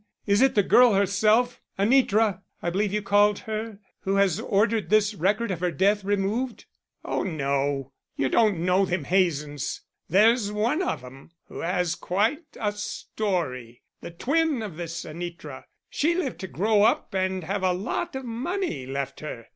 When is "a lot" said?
17.61-18.15